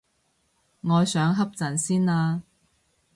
[0.81, 2.41] 我想瞌陣先啊